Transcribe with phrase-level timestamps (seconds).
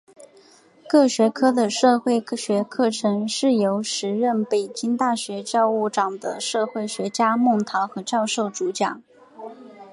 [0.89, 9.03] 各学科的社会学课程是由时任北京大学教务长的社会学家陶孟和教授主讲。